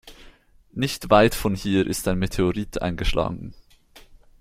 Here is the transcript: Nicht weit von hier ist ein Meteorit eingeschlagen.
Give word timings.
Nicht 0.73 1.11
weit 1.11 1.35
von 1.35 1.53
hier 1.53 1.85
ist 1.85 2.07
ein 2.07 2.17
Meteorit 2.17 2.81
eingeschlagen. 2.81 3.53